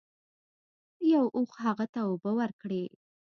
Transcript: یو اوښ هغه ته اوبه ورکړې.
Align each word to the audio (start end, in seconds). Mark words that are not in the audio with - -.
یو 1.13 1.25
اوښ 1.35 1.51
هغه 1.65 1.85
ته 1.93 1.99
اوبه 2.07 2.31
ورکړې. 2.39 2.83